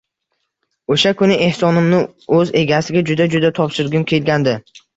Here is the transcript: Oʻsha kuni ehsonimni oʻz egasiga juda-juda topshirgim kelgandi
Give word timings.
Oʻsha 0.95 1.11
kuni 1.19 1.35
ehsonimni 1.49 2.01
oʻz 2.39 2.55
egasiga 2.63 3.07
juda-juda 3.13 3.55
topshirgim 3.61 4.11
kelgandi 4.15 4.61